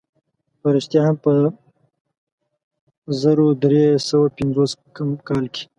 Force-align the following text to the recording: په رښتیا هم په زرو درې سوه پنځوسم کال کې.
په 0.59 0.67
رښتیا 0.75 1.01
هم 1.07 1.15
په 1.23 1.31
زرو 3.21 3.47
درې 3.63 3.83
سوه 4.09 4.27
پنځوسم 4.37 5.07
کال 5.27 5.45
کې. 5.53 5.63